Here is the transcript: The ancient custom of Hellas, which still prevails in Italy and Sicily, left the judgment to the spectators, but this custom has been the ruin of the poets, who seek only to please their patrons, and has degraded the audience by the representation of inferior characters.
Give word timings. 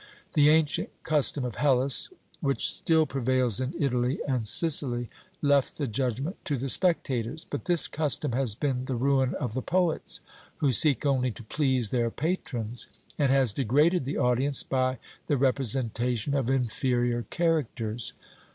The 0.33 0.49
ancient 0.49 0.89
custom 1.03 1.45
of 1.45 1.57
Hellas, 1.61 2.09
which 2.39 2.73
still 2.73 3.05
prevails 3.05 3.59
in 3.59 3.75
Italy 3.77 4.19
and 4.27 4.47
Sicily, 4.47 5.11
left 5.43 5.77
the 5.77 5.85
judgment 5.85 6.43
to 6.45 6.57
the 6.57 6.69
spectators, 6.69 7.45
but 7.47 7.65
this 7.65 7.87
custom 7.87 8.31
has 8.31 8.55
been 8.55 8.85
the 8.85 8.95
ruin 8.95 9.35
of 9.35 9.53
the 9.53 9.61
poets, 9.61 10.19
who 10.57 10.71
seek 10.71 11.05
only 11.05 11.29
to 11.29 11.43
please 11.43 11.89
their 11.89 12.09
patrons, 12.09 12.87
and 13.19 13.29
has 13.31 13.53
degraded 13.53 14.05
the 14.05 14.17
audience 14.17 14.63
by 14.63 14.97
the 15.27 15.37
representation 15.37 16.33
of 16.33 16.49
inferior 16.49 17.21
characters. 17.29 18.13